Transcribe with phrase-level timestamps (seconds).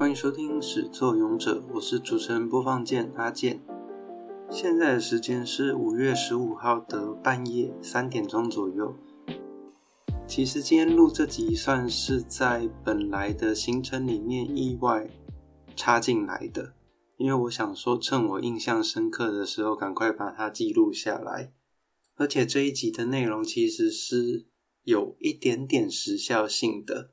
[0.00, 3.60] 欢迎收听《始作俑者》，我是主持人播放键阿健。
[4.50, 8.96] 现在的时间是五月十五号的半夜三点钟左右。
[10.26, 15.10] 其实今天录这集算是在本来的行程里面意外
[15.76, 16.72] 插进来的，
[17.18, 21.52] 因为我想说趁我印象深刻的时候赶快把它记录下来。
[22.16, 24.46] 而且这一集的内容其实是
[24.84, 27.10] 有一点点时效性的。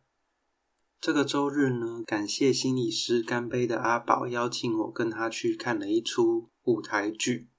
[0.99, 7.49] 这个周日呢，感谢心理师干杯的阿宝邀请我跟他去看了一出舞台剧。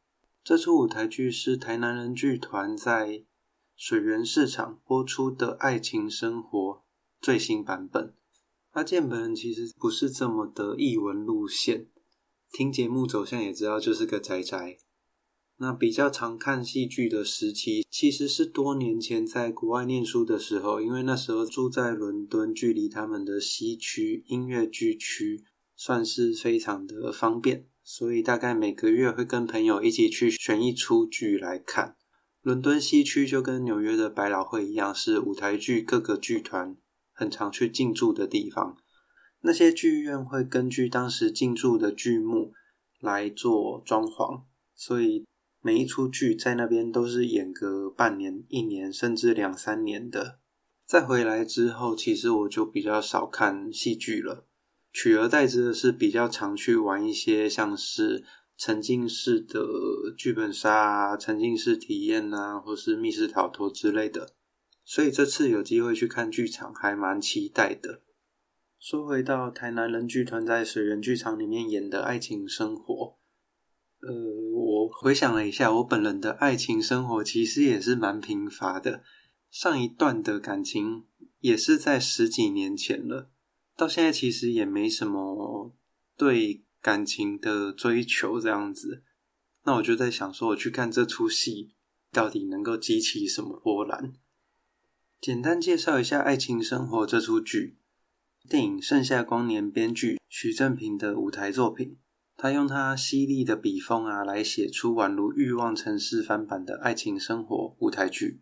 [0.42, 3.24] 这出舞台剧是台南人剧团在
[3.76, 6.58] 水源市场播出的《爱情生活》
[7.20, 8.12] 最新版本。
[8.70, 11.86] 阿健本人其实不是这么的艺文路线，
[12.50, 14.78] 听节目走向也知道就是个宅宅。
[15.60, 25.42] 那比较常看戏剧的时期，其实是多年前在国外念书的时候，因为那时候住在伦敦，距离他们的西区音乐剧区
[25.74, 31.96] 算是非常的方便，所以大概每个月会跟朋友一起去选一出剧来看。
[32.40, 36.76] 伦敦西区就跟纽约的百老汇一样，是舞台剧各个剧团
[37.12, 38.76] 很常去进驻的地方。
[39.40, 42.52] 那些剧院会根据当时进驻的剧目
[43.00, 44.44] 来做装潢，
[44.76, 45.24] 所以。
[45.68, 50.38] 每一出剧在那边都是演个半年、一年，甚至两三年的。
[50.86, 54.46] 再回来之后，其实我就比较少看戏剧了，
[54.90, 58.24] 取而代之的是比较常去玩一些像是
[58.56, 59.60] 沉浸式的
[60.16, 64.32] 剧本杀啊、沉浸式体验啊，或是密室逃脱之类的。
[64.82, 68.00] 所以这次有机会去看剧场，还蛮期待的。
[68.78, 72.94] 说回到台南人剧团在水源剧场里面演的《爱情生活》。
[74.00, 74.14] 呃，
[74.54, 79.02] 我回想了一下，我本人的爱情生活其实也是蛮贫乏的。
[79.50, 81.06] 上一段的感情
[81.40, 83.30] 也是在十几年前了，
[83.76, 85.74] 到现在其实也没什么
[86.16, 89.02] 对感情的追求这样子。
[89.64, 91.74] 那我就在想说，我去看这出戏，
[92.12, 94.14] 到底能够激起什么波澜？
[95.20, 97.78] 简单介绍一下《爱情生活》这出剧，
[98.48, 101.98] 电影《盛夏光年》编剧许正平的舞台作品。
[102.40, 108.40] 他用他犀利的笔锋啊，来写出宛如欲望城市翻版的爱情生活舞台剧。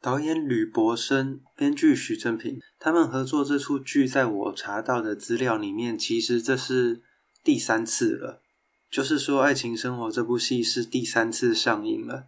[0.00, 7.02] 导演吕博生，编剧徐正平，他们合作这出剧，在我查到的资料里面，其实这是
[7.42, 8.40] 第三次了。
[8.88, 12.26] 就是说，《爱情生活》这部戏是第三次上映了。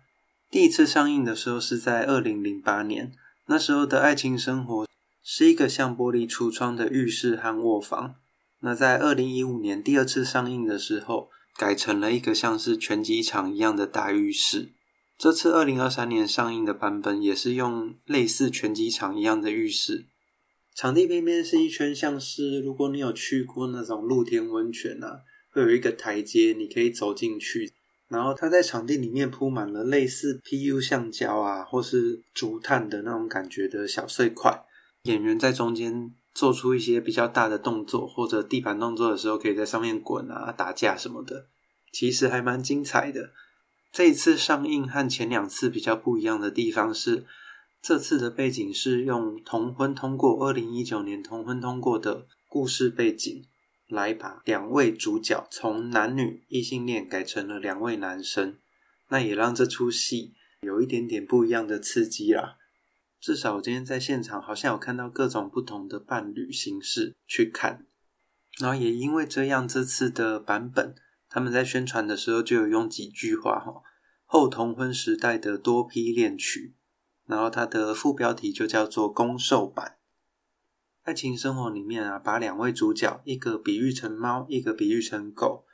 [0.50, 3.12] 第一次上映的时候是在二零零八年，
[3.46, 4.84] 那时候的《爱情生活》
[5.22, 8.16] 是一个像玻璃橱窗的浴室和卧房。
[8.64, 14.72] 那在二零一五年第二次上映的时候，改成了一个像是拳击场一样的大浴室。
[15.18, 20.06] 这次二零二三年上映的版本也是用类似拳击场一样的浴室，
[20.74, 25.20] 场地边边是一圈像是如果你有去过那种露天温泉啊，
[25.52, 27.70] 会有一个台阶，你可以走进去。
[28.08, 34.64] 然后它在场地里面铺满了类似 PU 橡胶啊，或是竹炭的那种感觉的小碎块，
[35.02, 36.14] 演员在中间。
[36.34, 41.46] 做出一些比较大的动作或者地板动作的时候，可以在上面滚啊、打架什么的，
[41.92, 43.30] 其实还蛮精彩的。
[43.92, 47.24] 这一次上映和前两次比较不一样的地方是，
[47.80, 53.44] 这次的背景是用同婚通过二零一九年同婚通过的故事背景，
[53.86, 58.56] 来把两位主角从男女异性恋改成了两位男生，
[59.10, 62.56] 那也让这出戏有一点点不一样的刺激啦。
[63.24, 67.86] 至少我今天在现场好像有看到各种不同的伴侣形式去看，
[68.60, 70.94] 然后也因为这样，这次的版本
[71.30, 73.80] 他们在宣传的时候就有用几句话哈，
[74.26, 76.74] 后同婚时代的多批恋曲，
[77.24, 79.96] 然后它的副标题就叫做攻受版。
[81.04, 85.64] 爱情生活里面啊，把两位主角一个比喻成猫，一个比喻成狗。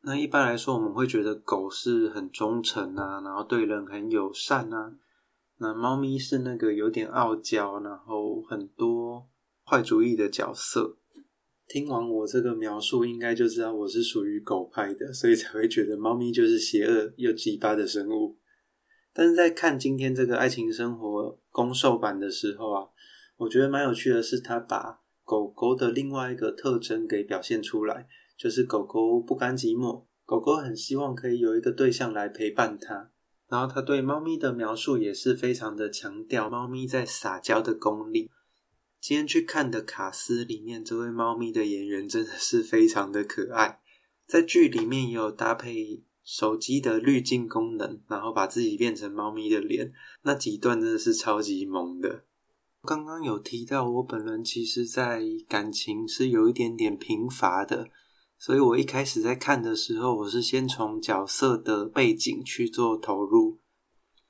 [0.00, 4.94] 那一般来说，我们会觉得狗是很忠诚啊，然后对人很友善啊。
[5.58, 9.28] 那猫咪是那个有点傲娇，然后很多
[9.64, 10.98] 坏主意的角色。
[11.66, 18.38] 听完我这个描述，应该就知道我是属于狗派的，所以才会觉得猫咪就是邪恶又鸡巴的生物。
[19.12, 22.88] 但是在看今天这个爱情生活攻受版的时候啊，
[23.38, 28.06] 我觉得蛮有趣的是，它把狗狗的另外一个特征给表现出来，
[28.36, 33.10] 就是狗狗不甘寂寞，狗狗很希望可以有一个对象来陪伴它。
[33.48, 38.30] 然后他对猫咪的描述也是非常的强调猫咪在撒娇的功力。
[39.00, 43.80] 今天去看的卡斯里面，这位猫咪的演员真的是非常的可爱。
[44.26, 52.24] 在剧里面也有搭配手机的滤镜功能，然后把自己变成猫咪的脸，那几段真的是超级萌的。
[52.82, 57.88] 刚刚有提到，我本人其实在感情是有一点点贫乏的，
[58.38, 63.60] 所以我一开始在看的时候，我是先从角色的背景去做投入。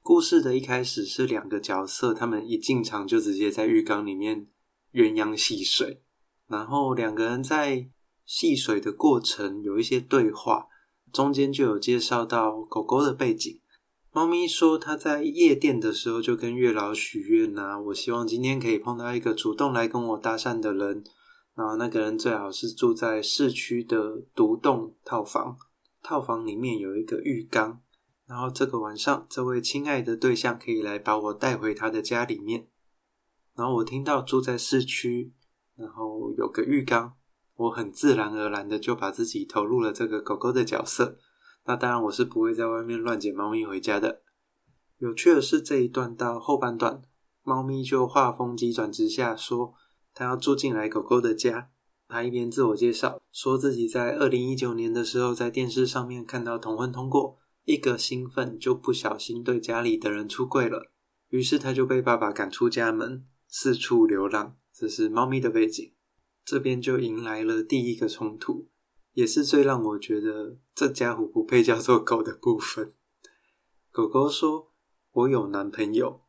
[0.01, 4.47] 故事的一开始是两个角色，他们一进场就直接在浴缸里面
[4.93, 6.03] 鸳鸯戏水，
[6.47, 7.91] 然后两个人在
[8.25, 10.67] 戏水的过程有一些对话，
[11.13, 13.61] 中间就有介绍到狗狗的背景。
[14.13, 21.05] 猫咪说，他在夜店的时候就跟月老许愿呐，我希望今天可以碰到一个主动来跟我搭讪的人，
[21.57, 25.57] 然后那个人最好是住在市区的独栋套房，
[26.03, 27.81] 套房里面有一个浴缸，
[28.27, 32.69] 然后这个晚上这位亲爱的对象可以来把我带回他的家里面。
[33.55, 35.33] 然后我听到住在市区，
[35.77, 37.15] 然后有个浴缸，
[37.55, 41.17] 我很自然而然的就把自己投入了这个狗狗的角色。
[41.65, 44.21] 那当然，我是不会在外面乱捡猫咪回家的。
[44.99, 47.01] 有趣的是，这一段到后半段，
[47.43, 49.73] 猫咪就画风急转直下，说
[50.17, 51.71] 他要住进来狗狗的家。
[52.09, 60.91] 他一边自我介绍，说自己在二零一九年的时候在电视上面看到同婚通过，一个兴奋就不小心对家里的人出柜了，
[61.29, 64.57] 于是他就被爸爸赶出家门，四处流浪。
[64.73, 65.93] 这是猫咪的背景，
[66.45, 68.69] 这边就迎来了第一个冲突。
[69.13, 72.93] 也是最让我觉得这家伙不配叫做狗的部分。
[73.91, 74.73] 狗狗说
[75.11, 76.21] ：“我有男朋友。”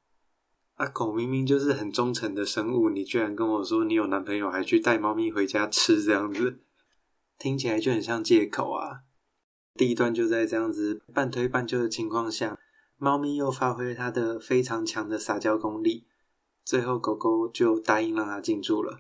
[0.77, 6.59] 啊，狗明明就是很忠诚的生物，你居然跟我说你有男朋友，还去带猫咪回家吃，这样子
[7.39, 9.01] 听起来就很像借口啊。
[9.73, 12.59] 第一段就在这样子半推半就的情况下，
[12.97, 16.05] 猫咪又发挥它的非常强的撒娇功力，
[16.63, 18.99] 最后狗狗就答应让它进驻了。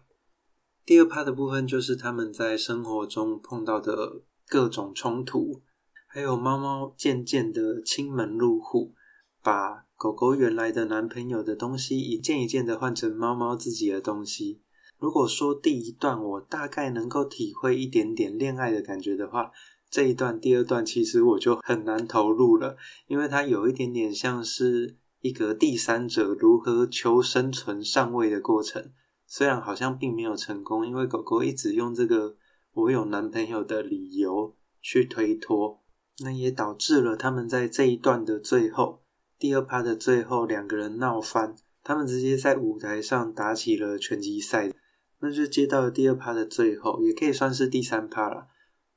[0.83, 5.61] 第二趴的部分就是他们在生活中碰到的各种冲突，
[6.07, 8.95] 还有猫猫渐渐的亲门入户，
[9.43, 14.61] 把狗狗原来的男朋友的东西一件一件的换成猫猫自己的东西。
[14.99, 19.51] 如果说第一段我大概能够体会一点点恋爱的感觉的话，
[19.89, 22.77] 这一段第二段其实我就很难投入了，
[23.07, 28.91] 因为它有一点点像是一个第三者如何求生存上位的过程。
[29.25, 32.35] 虽然好像并没有成功，因为狗狗一直用这个
[32.73, 35.81] “我有男朋友”的理由去推脱，
[36.19, 39.01] 那也导致了他们在这一段的最后，
[39.39, 44.73] 第二趴的最后，两个人闹翻，他们直接在舞台上打起了拳击赛。
[45.19, 48.47] 那就接到了第二趴的最后，也可以算是第三趴了。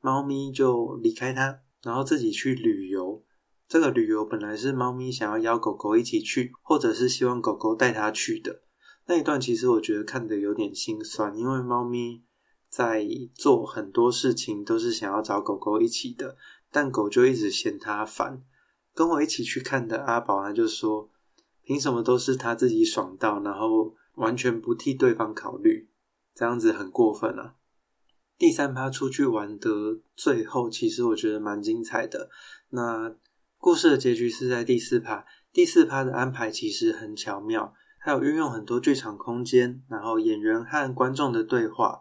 [0.01, 3.23] 猫咪就离开他，然后自己去旅游。
[3.69, 8.63] 这个旅游本来是猫咪想要邀狗狗一起去，或者是希望狗狗带它去的。
[9.07, 12.23] 那一段其实我觉得看得有点心酸，因为猫咪
[12.69, 16.37] 在做很多事情都是想要找狗狗一起的，
[16.71, 18.43] 但狗就一直嫌它烦。
[18.95, 21.11] 跟我一起去看的阿宝他就说
[21.63, 25.89] ：“凭什么都是他自己爽到，然后完全不替对方考虑，
[26.35, 27.55] 这样子很过分啊！”
[28.37, 32.31] 第三趴出去玩的最后，其实我觉得蛮精彩的。
[32.71, 33.15] 那
[33.59, 37.75] 故事的结局是在第四趴，第四趴的安排其实很巧妙。
[38.03, 42.01] 还有运用很多剧场空间，然后演员和观众的对话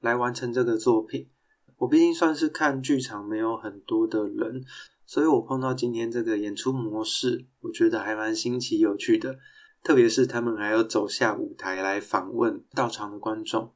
[0.00, 1.28] 来完成这个作品。
[1.76, 4.64] 我毕竟算是看剧场没有很多的人，
[5.06, 9.38] 所以我碰到今天这个演出模式，我觉得还蛮新奇有趣的。
[9.82, 13.72] 特别是他们还要走下舞台来访问到场的观众，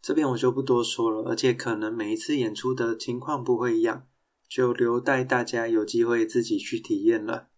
[0.00, 1.28] 这边我就不多说了。
[1.28, 4.06] 而且可能每一次演出的情况不会一样，
[4.48, 7.48] 就留待大家有机会自己去体验了。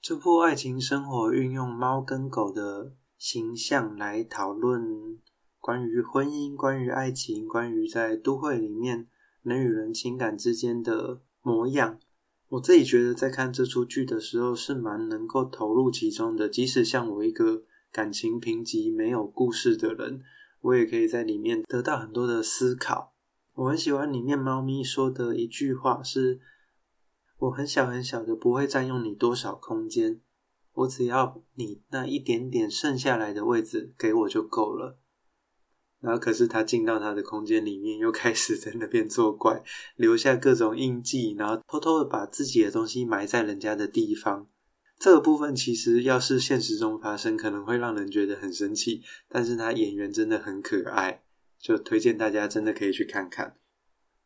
[0.00, 5.18] 这部爱情生活运用猫跟狗的形象来讨论
[5.58, 9.08] 关于婚姻、关于爱情、关于在都会里面
[9.42, 11.98] 人与人情感之间的模样。
[12.50, 20.20] 我自己觉得在看这出剧的时候是蛮能够投入其中的，即使像我一个感情贫瘠、没有故事的人，
[20.60, 23.14] 我也可以在里面得到很多的思考。
[23.54, 26.40] 我很喜欢里面猫咪说的一句话是。
[27.40, 30.20] 我很小很小的，不会占用你多少空间，
[30.74, 34.99] 我只要你那一点点剩下来的位置给我就够了。
[36.00, 39.62] 然后可是他进到他的空间里面，又开始在那边作怪，
[39.96, 44.48] 留下各种印记，然后偷偷的把自己的东西埋在人家的地方。
[44.98, 51.22] 这个部分其实要是现实中发生，可能会让人觉得很生气，但是他演员真的很可爱，
[51.58, 53.56] 就推荐大家真的可以去看看。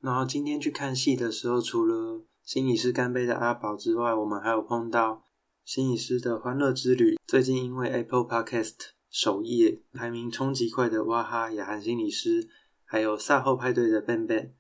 [0.01, 5.23] 然后今天去看戏的时候，除了心理师干杯的阿宝之外，我们还有碰到
[5.65, 7.17] 心理师的欢乐之旅。
[7.27, 8.75] 最近因为 Apple Podcast
[9.15, 12.49] 首页排名冲击快的哇哈雅涵心理师，
[12.85, 14.51] 还有赛后派对的 Ben Ben，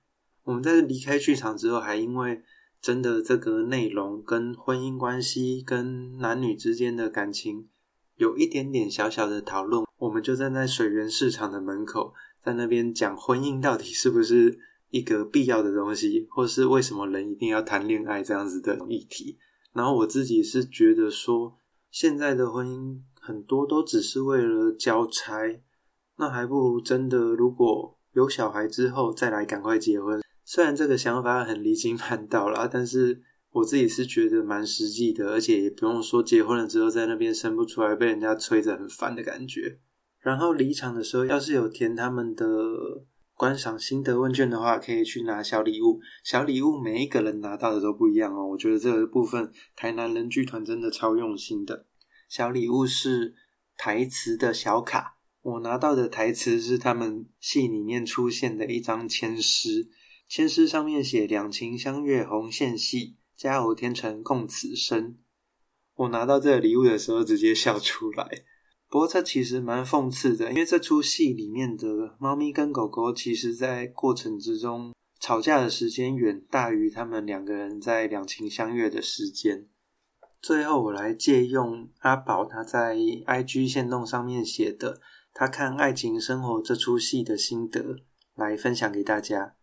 [0.44, 2.40] 我们在离开剧场之后，还因为
[2.80, 7.68] 真的这个内容跟婚姻关系、跟男女之间的感情
[8.14, 14.56] 有一点点小小的讨论，我们就站在水源市场的门口，在那边讲婚姻到底是不是
[14.90, 19.36] 一个必要的东西，或是为什么人一定要谈恋爱这样子的议题。
[19.72, 21.58] 然后我自己是觉得说，
[21.90, 25.62] 现在的婚姻很多都只是为了交差，
[26.18, 30.20] 那还不如真的如果有小孩之后再来赶快结婚。
[30.44, 39.78] 虽然这个想法很离经叛道啦，但是我自己是觉得蛮实际的，而且也不用说结婚了之后在那边生不出来，被人家催着很烦的感觉。
[40.20, 42.46] 然后离场的时候，要是有填他们的
[43.34, 45.98] 观赏心得问卷的话，可以去拿小礼物。
[46.22, 48.46] 小礼物每一个人拿到的都不一样哦。
[48.46, 51.86] 我觉得这个部分台南人剧团真的超用心的。
[52.34, 53.36] 小礼物是
[53.76, 59.88] 台词的小卡，我拿到的台词是他们戏里面出现的一张签诗，
[60.26, 65.16] 签诗上面写“两情相悦红线系，佳偶天成共此生”。
[65.94, 68.28] 我拿到这个礼物的时候，直接笑出来。
[68.88, 79.68] 不过这其实蛮讽刺的，因为这出戏里面的猫咪跟狗狗，其实在过程之中吵架的时间远大于他们两个人在两情相悦的时间。
[80.44, 85.00] 最后，我来借用阿宝他在 IG 限动上面写的
[85.32, 88.00] 他看《爱情生活》这出戏的心得
[88.34, 89.56] 来分享给大家。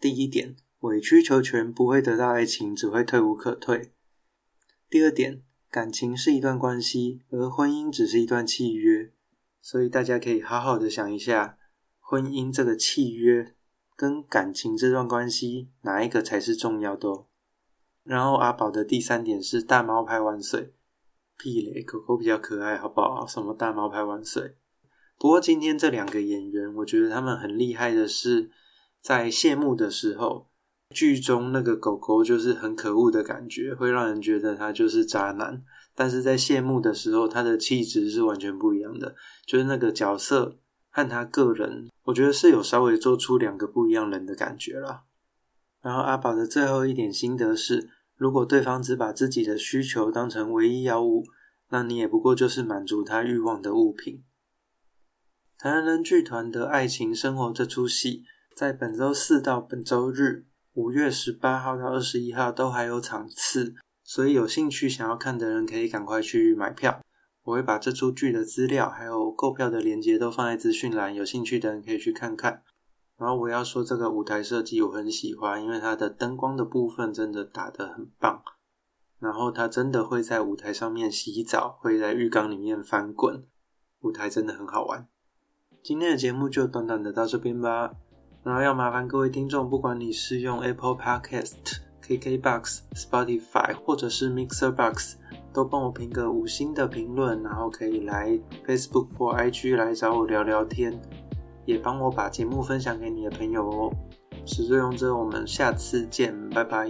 [0.00, 3.92] 第一点，委曲求全不会得到爱情，只会退无可退。
[4.88, 5.42] 第二点。
[5.70, 9.12] 感情是一段关系，而婚姻只是一段契约，
[9.60, 11.58] 所以大家可以好好的想一下，
[12.00, 13.54] 婚姻这个契约
[13.96, 17.26] 跟感情这段关系，哪一个才是重要的哦？
[18.04, 20.72] 然后阿宝的第三点是大猫拍万岁，
[21.36, 23.26] 屁嘞，狗狗比较可爱，好不好？
[23.26, 24.56] 什么大猫拍万岁？
[25.18, 28.50] 不过今天这两个演员，我觉得他们很厉害的是，
[29.00, 30.48] 在谢幕的时候。
[30.90, 35.60] 剧中那个狗狗就是很可恶的感觉，会让人觉得他就是渣男。
[35.92, 40.58] 但是在谢幕的时候，他的气质是完全不一样的，就是那个角色
[40.90, 45.02] 和他个人，我觉得是有稍微做出两个不一样人的感觉啦。
[45.84, 51.24] 然后阿宝的最后一点心得是：如果对方只把自己的需求当成唯一要务，
[51.68, 54.24] 那你也不过就是满足他欲望的物品。
[55.58, 58.24] 台南人剧团的爱情生活这出戏，
[58.56, 60.46] 在本周四到本周日。
[60.72, 67.00] 五月十八号到二十一号都还有场次，所以有兴趣想要看的人可以赶快去买票。
[67.44, 72.64] 我会把这出剧的资料还有购票的链接都放在资讯栏，有兴趣的人可以去看看。
[73.16, 78.42] 然后我要说这个舞台设计我很喜欢，因为它的灯光的部分真的打得很棒。
[79.20, 83.46] 然后它真的会在舞台上面洗澡，会在浴缸里面翻滚，
[84.00, 85.08] 舞台真的很好玩。
[85.82, 87.92] 今天的节目就短短的到这边吧。
[88.42, 91.54] 然后要麻烦各位听众，不管你是用 Apple Podcast、
[92.06, 95.16] KKBox、Spotify 或者是 Mixer Box，
[95.54, 101.00] 都帮我评个五星的评论，然后可以来 Facebook 或 IG 来找我聊聊天，
[101.64, 103.92] 也帮我把节目分享给你的朋友哦。
[104.46, 106.88] 始作俑者，我们下次见，拜拜。